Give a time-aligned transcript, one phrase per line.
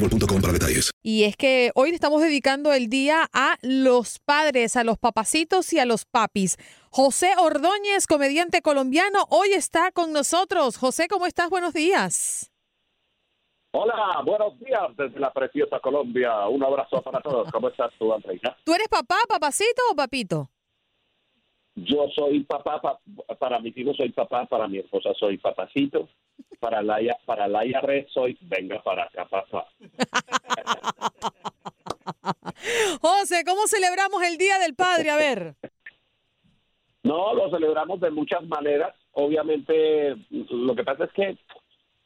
[0.00, 0.90] boostmobile.com para detalles.
[1.02, 5.72] Y es que hoy le estamos dedicando el día a los padres, a los papacitos
[5.72, 6.56] y a los papis.
[6.90, 10.76] José Ordóñez, comediante colombiano, hoy está con nosotros.
[10.76, 11.50] José, ¿cómo estás?
[11.50, 12.50] Buenos días.
[13.72, 16.48] Hola, buenos días desde la preciosa Colombia.
[16.48, 17.50] Un abrazo para todos.
[17.52, 18.56] ¿Cómo estás tú, Andreina?
[18.64, 20.50] ¿Tú eres papá, papacito o papito?
[21.84, 23.00] Yo soy papá, pa-
[23.38, 26.08] para mis hijos soy papá, para mi esposa soy papacito,
[26.60, 29.66] para la, para la IRS soy venga para acá, papá.
[33.00, 35.10] José, ¿cómo celebramos el Día del Padre?
[35.10, 35.54] A ver.
[37.02, 38.94] No, lo celebramos de muchas maneras.
[39.12, 41.38] Obviamente, lo que pasa es que,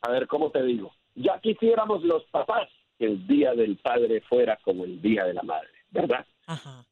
[0.02, 0.94] a ver, ¿cómo te digo?
[1.14, 2.68] Ya quisiéramos los papás
[2.98, 6.24] que el Día del Padre fuera como el Día de la Madre, ¿verdad?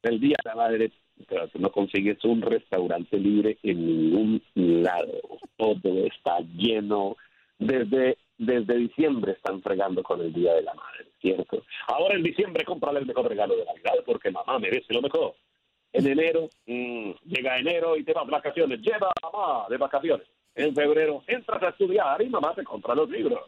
[0.03, 0.91] El Día de la Madre,
[1.27, 5.21] pero tú no consigues un restaurante libre en ningún lado.
[5.57, 7.17] Todo está lleno.
[7.59, 11.63] Desde, desde diciembre están fregando con el Día de la Madre, ¿cierto?
[11.87, 15.35] Ahora en diciembre cómprale el mejor regalo de Navidad porque mamá merece lo mejor.
[15.93, 18.79] En enero, mm, llega enero y te vas vacaciones.
[18.81, 20.27] Lleva a mamá de vacaciones.
[20.55, 23.41] En febrero, entras a estudiar y mamá te compra los libros.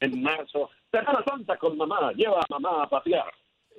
[0.00, 2.12] En marzo, Semana Santa con mamá.
[2.12, 3.32] Lleva a mamá a pasear.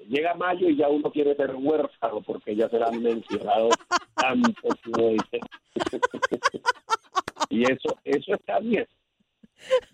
[0.07, 3.69] Llega mayo y ya uno quiere ser huérfano porque ya se le han mencionado
[7.49, 8.87] y eso, eso está bien.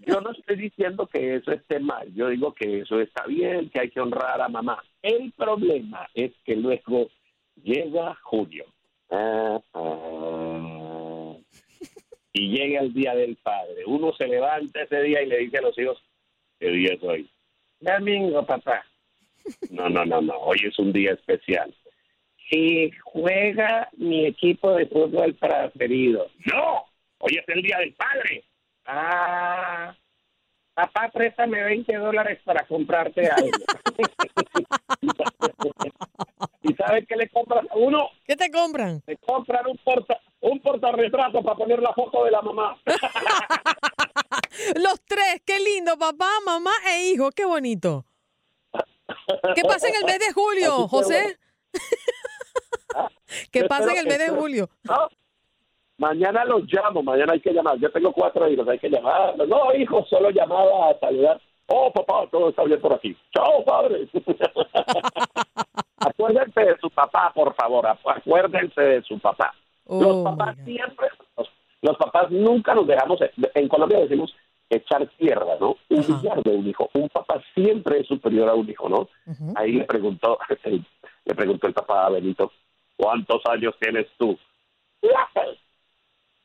[0.06, 3.82] Yo no estoy diciendo que eso esté mal, yo digo que eso está bien, que
[3.82, 4.82] hay que honrar a mamá.
[5.02, 7.10] El problema es que luego
[7.56, 8.66] llega julio
[9.12, 11.36] Ah, ah.
[12.34, 13.84] y llega el día del padre.
[13.86, 15.98] Uno se levanta ese día y le dice a los hijos,
[16.60, 17.30] ¿qué día es hoy?
[17.80, 18.86] Domingo, papá.
[19.70, 21.74] No, no, no, no, hoy es un día especial.
[22.50, 26.28] Si juega mi equipo de fútbol preferido.
[26.52, 26.86] No,
[27.20, 28.44] hoy es el día del padre.
[28.86, 29.96] Ah,
[30.74, 33.52] papá, préstame 20 dólares para comprarte algo.
[36.64, 38.10] ¿Y sabes qué le compran a uno?
[38.26, 39.02] ¿Qué te compran?
[39.06, 42.80] Le compran un porta un portarretrato para poner la foto de la mamá.
[44.76, 48.06] Los tres, qué lindo, papá, mamá e hijo, qué bonito.
[49.56, 51.38] ¿Qué pasa en el mes de julio, José?
[53.52, 54.70] ¿Qué pasa en el mes de julio?
[54.84, 55.08] No,
[55.98, 57.78] Mañana los llamo, mañana hay que llamar.
[57.78, 59.36] Yo tengo cuatro hijos, hay que llamar.
[59.38, 61.42] No, hijo, solo llamaba a saludar.
[61.68, 63.16] Oh, papá, todo está bien por aquí.
[63.36, 64.08] Chao, padre.
[65.98, 67.86] Acuérdense de su papá, por favor.
[67.86, 69.54] acu- Acuérdense de su papá.
[69.86, 71.08] Oh, los papás siempre,
[71.38, 71.50] los,
[71.82, 73.20] los papás nunca nos dejamos,
[73.56, 74.34] en Colombia decimos
[74.70, 75.76] echar tierra, ¿no?
[75.90, 76.90] Humillar de un hijo.
[76.94, 79.10] Un papá siempre es superior a un hijo, ¿no?
[79.56, 80.86] Ahí le preguntó, el-
[81.26, 82.52] le preguntó el papá a Benito,
[82.98, 84.38] ¿cuántos años tienes tú?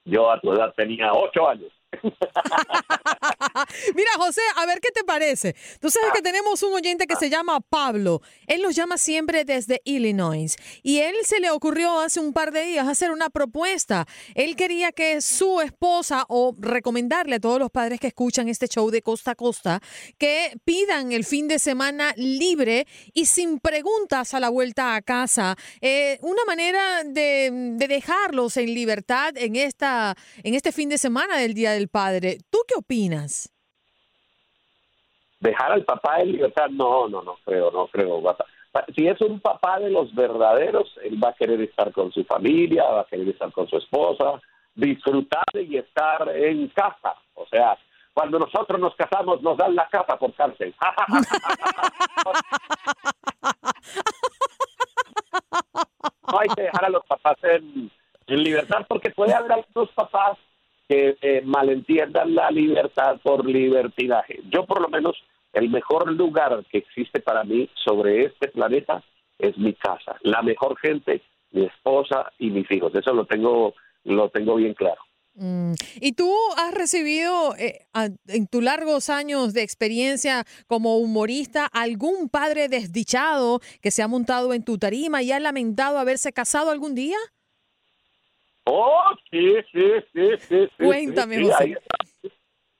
[0.06, 1.72] Yo a tu edad tenía ocho años.
[3.94, 5.54] Mira, José, a ver qué te parece.
[5.80, 8.20] Tú sabes que tenemos un oyente que se llama Pablo.
[8.46, 10.56] Él nos llama siempre desde Illinois.
[10.82, 14.06] Y él se le ocurrió hace un par de días hacer una propuesta.
[14.34, 18.90] Él quería que su esposa, o recomendarle a todos los padres que escuchan este show
[18.90, 19.80] de costa a costa,
[20.18, 25.56] que pidan el fin de semana libre y sin preguntas a la vuelta a casa.
[25.80, 31.38] Eh, una manera de, de dejarlos en libertad en, esta, en este fin de semana
[31.38, 32.38] del Día del Padre.
[32.50, 33.48] ¿Tú qué opinas?
[35.38, 38.20] Dejar al papá en libertad, no, no, no creo, no creo.
[38.96, 42.82] Si es un papá de los verdaderos, él va a querer estar con su familia,
[42.82, 44.40] va a querer estar con su esposa,
[44.74, 47.14] disfrutar y estar en casa.
[47.34, 47.78] O sea,
[48.12, 50.74] cuando nosotros nos casamos nos dan la casa por cárcel.
[56.32, 57.88] no hay que dejar a los papás en,
[58.26, 60.36] en libertad porque puede haber algunos papás
[60.88, 64.40] que eh, malentiendan la libertad por libertinaje.
[64.50, 65.16] Yo por lo menos
[65.52, 69.02] el mejor lugar que existe para mí sobre este planeta
[69.38, 71.22] es mi casa, la mejor gente,
[71.52, 72.94] mi esposa y mis hijos.
[72.94, 75.00] Eso lo tengo lo tengo bien claro.
[75.36, 75.72] Mm.
[76.00, 77.86] ¿Y tú has recibido eh,
[78.28, 84.54] en tus largos años de experiencia como humorista algún padre desdichado que se ha montado
[84.54, 87.16] en tu tarima y ha lamentado haberse casado algún día?
[88.64, 90.68] Oh, sí, sí, sí, sí.
[90.78, 91.50] Cuéntame,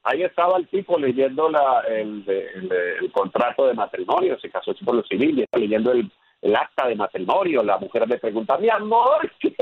[0.06, 5.02] Ahí, estaba el tipo leyendo la, el, el, contrato de matrimonio, se casó por lo
[5.04, 7.62] civil, y está leyendo el, el acta de matrimonio.
[7.62, 9.56] La mujer le pregunta, mi amor, ¿qué,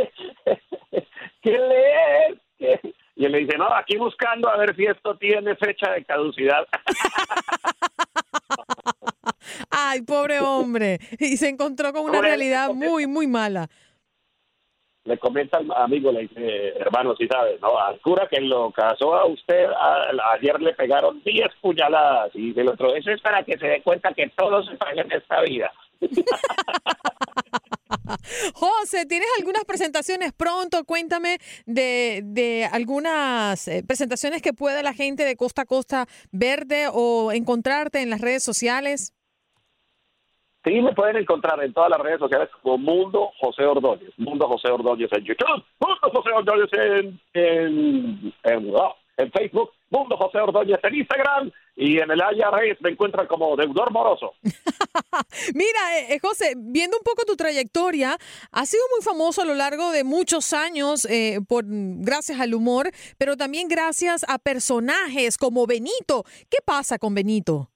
[1.43, 2.81] qué lees?
[3.15, 6.67] Y él le dice, no, aquí buscando a ver si esto tiene fecha de caducidad.
[9.71, 10.99] Ay, pobre hombre.
[11.21, 13.69] Y se encontró con una realidad muy, muy mala
[15.05, 17.79] le comenta al amigo, le dice, hermano, si sabes, ¿no?
[17.79, 19.67] Al cura que lo casó a usted,
[20.35, 24.15] ayer le pegaron 10 puñaladas y del otro, eso es para que se dé cuenta
[24.15, 25.73] que todo se paga en esta vida.
[28.55, 30.85] José, ¿tienes algunas presentaciones pronto?
[30.85, 36.87] Cuéntame de, de algunas eh, presentaciones que pueda la gente de costa a costa verte
[36.93, 39.15] o encontrarte en las redes sociales.
[40.65, 44.13] Sí, me pueden encontrar en todas las redes sociales como Mundo José Ordóñez.
[44.17, 48.95] Mundo José Ordóñez en YouTube, Mundo José Ordóñez en, en, en, oh,
[49.37, 54.35] Facebook, Mundo José Ordóñez en Instagram y en el IRS me encuentran como deudor moroso.
[55.55, 58.17] Mira, eh, eh, José, viendo un poco tu trayectoria,
[58.53, 62.91] has sido muy famoso a lo largo de muchos años eh, por gracias al humor,
[63.19, 66.25] pero también gracias a personajes como Benito.
[66.49, 67.69] ¿Qué pasa con Benito?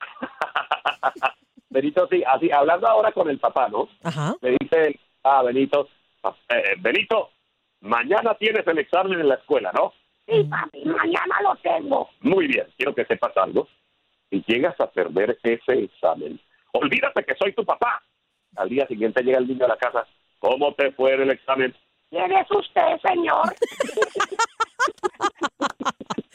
[1.70, 3.88] Benito, sí, así, hablando ahora con el papá, ¿no?
[4.02, 4.34] Ajá.
[4.40, 5.88] Le dice, ah, Benito,
[6.48, 7.30] eh, Benito,
[7.80, 9.92] mañana tienes el examen en la escuela, ¿no?
[10.26, 12.10] Sí, papi, mañana lo tengo.
[12.20, 13.68] Muy bien, quiero que sepas algo.
[14.30, 16.40] Si llegas a perder ese examen,
[16.72, 18.02] olvídate que soy tu papá.
[18.56, 20.06] Al día siguiente llega el niño a la casa.
[20.38, 21.74] ¿Cómo te fue el examen?
[22.10, 23.54] ¿Quién es usted, señor?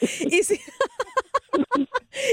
[0.00, 0.60] y si...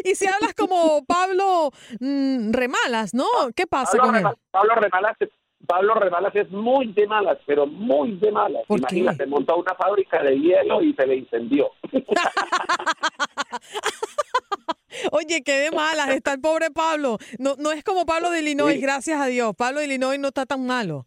[0.03, 3.25] y si hablas como Pablo mm, Remalas, ¿no?
[3.55, 4.25] ¿Qué pasa Pablo con él?
[4.51, 5.17] Pablo Remalas,
[5.65, 8.63] Pablo Remalas es muy de malas, pero muy de malas.
[8.67, 11.69] ¿Por Imagínate, montó una fábrica de hielo y se le incendió.
[15.11, 17.17] Oye, qué de malas está el pobre Pablo.
[17.37, 19.55] No, no es como Pablo de Illinois, gracias a Dios.
[19.55, 21.05] Pablo de Illinois no está tan malo.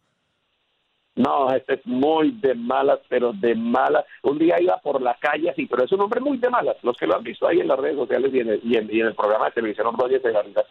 [1.15, 4.05] No, este es muy de malas, pero de malas.
[4.23, 6.77] Un día iba por la calle así, pero es un hombre muy de malas.
[6.83, 9.07] Los que lo han visto ahí en las redes sociales y en el, y en,
[9.07, 10.65] el programa de televisión Rogers de Garriga,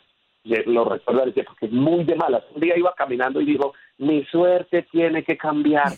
[0.65, 2.43] lo recuerdan porque es muy de malas.
[2.55, 5.93] Un día iba caminando y dijo, mi suerte tiene que cambiar.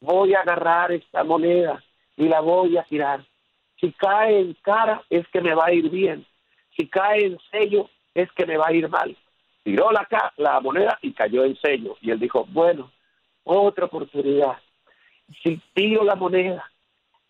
[0.00, 1.82] Voy a agarrar esta moneda
[2.16, 3.24] y la voy a tirar.
[3.78, 6.24] Si cae en cara es que me va a ir bien.
[6.74, 9.14] Si cae en sello es que me va a ir mal.
[9.62, 10.06] Tiró la,
[10.38, 11.96] la moneda y cayó en sello.
[12.00, 12.90] Y él dijo, bueno,
[13.46, 14.58] otra oportunidad.
[15.42, 16.70] Si tiro la moneda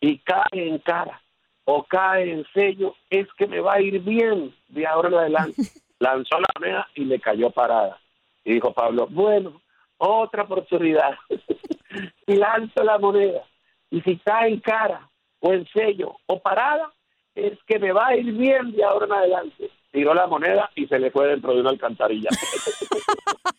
[0.00, 1.20] y cae en cara
[1.64, 5.62] o cae en sello, es que me va a ir bien de ahora en adelante.
[5.98, 7.98] Lanzó la moneda y le cayó parada.
[8.44, 9.60] Y dijo Pablo, bueno,
[9.98, 11.16] otra oportunidad.
[12.26, 13.42] y lanzo la moneda.
[13.90, 15.08] Y si cae en cara
[15.40, 16.92] o en sello o parada,
[17.34, 19.70] es que me va a ir bien de ahora en adelante.
[19.90, 22.28] Tiró la moneda y se le fue dentro de una alcantarilla.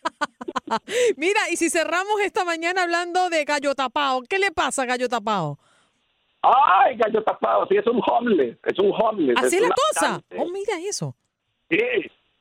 [1.18, 5.08] Mira, y si cerramos esta mañana hablando de Gallo Tapao, ¿qué le pasa a Gallo
[5.10, 5.58] Tapao?
[6.42, 9.38] Ay, Gallo Tapao, sí, es un homeless, es un homeless.
[9.38, 10.16] ¿Así es la cosa?
[10.16, 10.38] habitante.
[10.40, 11.16] Oh, mira eso.
[11.70, 11.80] Sí,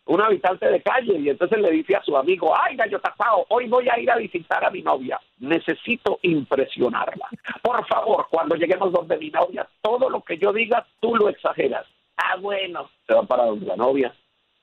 [0.06, 3.68] un habitante de calle, y entonces le dice a su amigo, ay, gallo tapado, hoy
[3.68, 7.28] voy a ir a visitar a mi novia, necesito impresionarla.
[7.62, 11.86] Por favor, cuando lleguemos donde mi novia, todo lo que yo diga, tú lo exageras.
[12.16, 12.88] Ah, bueno.
[13.06, 14.14] Se va para donde la novia,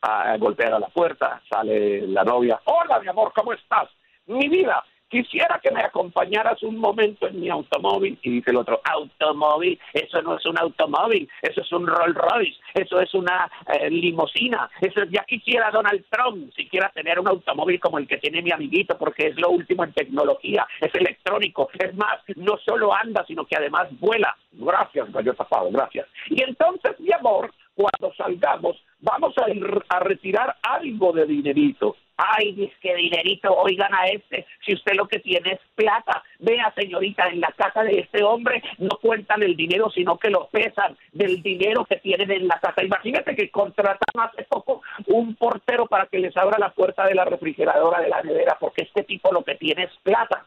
[0.04, 3.90] a golpear a la puerta, sale la novia, hola, mi amor, ¿cómo estás?
[4.26, 4.84] Mi vida,
[5.14, 8.18] quisiera que me acompañaras un momento en mi automóvil.
[8.24, 12.60] Y dice el otro, automóvil, eso no es un automóvil, eso es un Rolls Royce,
[12.74, 18.00] eso es una eh, limosina, eso ya quisiera Donald Trump, siquiera tener un automóvil como
[18.00, 22.20] el que tiene mi amiguito, porque es lo último en tecnología, es electrónico, es más,
[22.36, 24.36] no solo anda, sino que además vuela.
[24.52, 26.08] Gracias, gallo tapado, gracias.
[26.28, 31.96] Y entonces, mi amor, cuando salgamos, vamos a ir a retirar algo de dinerito.
[32.16, 36.72] Ay, dice que dinerito, oigan a este, si usted lo que tiene es plata, vea
[36.76, 40.96] señorita, en la casa de este hombre no cuentan el dinero, sino que lo pesan
[41.12, 42.84] del dinero que tienen en la casa.
[42.84, 47.26] Imagínate que contrataron hace poco un portero para que les abra la puerta de la
[47.26, 50.46] refrigeradora de la nevera, porque este tipo lo que tiene es plata.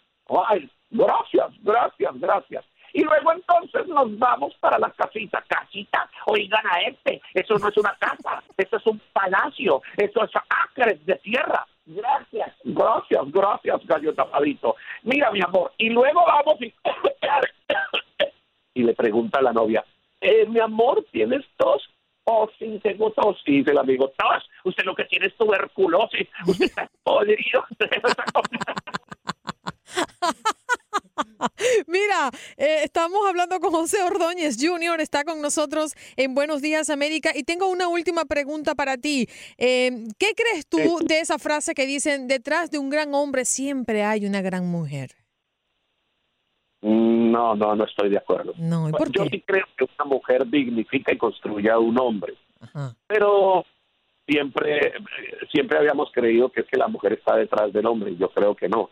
[0.48, 2.64] Ay, gracias, gracias, gracias.
[2.96, 5.44] Y luego entonces nos vamos para la casita.
[5.46, 10.30] Casita, oigan a este, eso no es una casa, eso es un palacio, eso es
[10.48, 11.66] acres de tierra.
[11.84, 14.76] Gracias, gracias, gracias, gallo tapadito.
[15.02, 16.72] Mira, mi amor, y luego vamos y,
[18.72, 19.84] y le pregunta a la novia,
[20.22, 21.86] eh, mi amor, ¿tienes tos?
[22.24, 23.42] Oh, sí, tengo tos.
[23.44, 27.62] Y dice el amigo, tos, usted lo que tiene es tuberculosis, usted está podrido.
[32.26, 37.30] Mira, eh, estamos hablando con José Ordóñez Jr., está con nosotros en Buenos Días América
[37.34, 39.28] y tengo una última pregunta para ti.
[39.58, 44.04] Eh, ¿Qué crees tú de esa frase que dicen, detrás de un gran hombre siempre
[44.04, 45.10] hay una gran mujer?
[46.82, 48.52] No, no, no estoy de acuerdo.
[48.58, 49.30] No, ¿y por Yo qué?
[49.30, 52.34] sí creo que una mujer dignifica y construye a un hombre,
[53.06, 53.64] pero
[54.26, 54.92] siempre,
[55.50, 58.54] siempre habíamos creído que es que la mujer está detrás del hombre y yo creo
[58.54, 58.90] que no.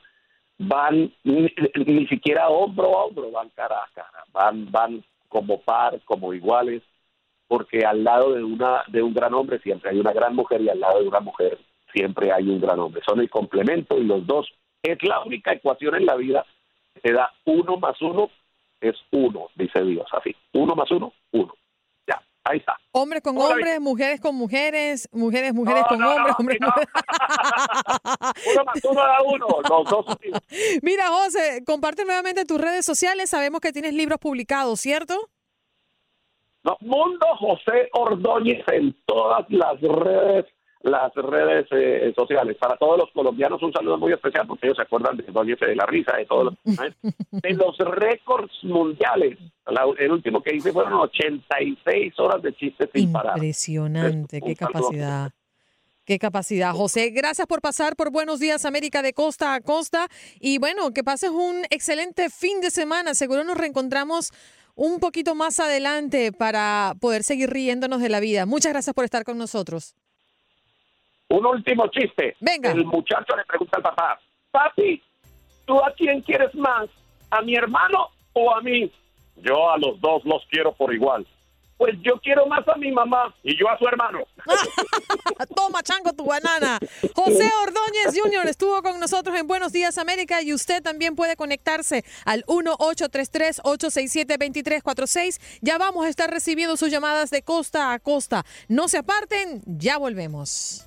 [0.59, 6.01] Van ni, ni siquiera hombro a hombro, van cara a cara, van, van como par,
[6.05, 6.83] como iguales,
[7.49, 10.69] porque al lado de una de un gran hombre siempre hay una gran mujer y
[10.69, 11.59] al lado de una mujer
[11.93, 13.03] siempre hay un gran hombre.
[13.07, 14.49] Son el complemento y los dos
[14.83, 16.45] es la única ecuación en la vida
[16.95, 18.31] que te da uno más uno
[18.81, 20.35] es uno, dice Dios así.
[20.53, 21.55] Uno más uno, uno.
[22.45, 22.77] Ahí está.
[22.93, 26.89] Hombres con hombres, mujeres con mujeres, mujeres, mujeres No, con no, hombres, no, hombres, mujeres.
[28.53, 30.07] Uno más uno da uno, los dos.
[30.83, 33.31] Mira, José, comparte nuevamente tus redes sociales.
[33.31, 35.31] Sabemos que tienes libros publicados, ¿cierto?
[36.65, 40.47] No, Mundo José Ordóñez en todas las redes
[40.85, 42.57] las redes eh, sociales.
[42.59, 45.75] Para todos los colombianos un saludo muy especial porque ellos se acuerdan de Ordóñez de
[45.75, 46.55] la risa, de todos los,
[47.31, 49.38] de los récords mundiales.
[49.67, 53.37] La- el último que hice fueron 86 horas de chistes sin parar.
[53.37, 55.31] Impresionante, qué capacidad.
[56.05, 57.09] Qué capacidad, José.
[57.11, 60.09] Gracias por pasar por Buenos Días América de costa a costa.
[60.38, 63.14] Y bueno, que pases un excelente fin de semana.
[63.14, 64.31] Seguro nos reencontramos
[64.75, 68.45] un poquito más adelante para poder seguir riéndonos de la vida.
[68.45, 69.95] Muchas gracias por estar con nosotros.
[71.35, 72.37] Un último chiste.
[72.38, 72.71] Venga.
[72.71, 74.21] El muchacho le pregunta al papá,
[74.53, 75.03] papi,
[75.67, 76.88] ¿tú a quién quieres más?
[77.31, 78.88] ¿A mi hermano o a mí?
[79.38, 81.26] Yo a los dos los quiero por igual.
[81.76, 84.21] Pues yo quiero más a mi mamá y yo a su hermano.
[85.57, 86.79] Toma, chango, tu banana.
[87.17, 88.47] José Ordóñez Jr.
[88.47, 95.41] estuvo con nosotros en Buenos Días América y usted también puede conectarse al 1-833-867-2346.
[95.62, 98.45] Ya vamos a estar recibiendo sus llamadas de costa a costa.
[98.69, 100.87] No se aparten, ya volvemos.